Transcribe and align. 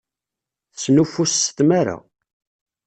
Tesnuffus 0.73 1.33
s 1.45 1.47
tmara. 1.57 1.97